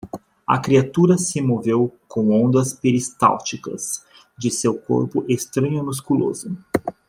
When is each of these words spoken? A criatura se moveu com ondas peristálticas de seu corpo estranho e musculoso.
A 0.47 0.57
criatura 0.59 1.15
se 1.15 1.39
moveu 1.43 1.95
com 2.07 2.31
ondas 2.43 2.73
peristálticas 2.73 4.03
de 4.35 4.49
seu 4.49 4.75
corpo 4.75 5.23
estranho 5.29 5.77
e 5.77 5.81
musculoso. 5.83 6.57